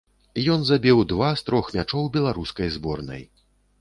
Ён 0.53 0.63
забіў 0.69 1.03
два 1.11 1.29
з 1.41 1.45
трох 1.49 1.69
мячоў 1.75 2.03
беларускай 2.17 2.67
зборнай. 2.79 3.23